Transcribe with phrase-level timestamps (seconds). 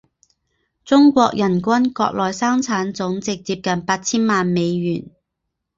[0.83, 5.05] 中国人均国内生产总值接近八千万美元。